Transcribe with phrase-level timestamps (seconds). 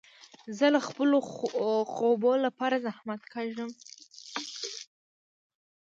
[0.57, 1.17] زه د خپلو
[1.93, 3.71] خوبو له پاره زحمت کاږم.